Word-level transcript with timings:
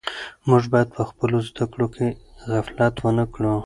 موږ 0.49 0.63
باید 0.73 0.89
په 0.95 1.03
خپلو 1.09 1.37
زده 1.47 1.65
کړو 1.71 1.87
کې 1.95 2.07
غفلت 2.51 2.95
ونه 3.03 3.25
کړو. 3.33 3.53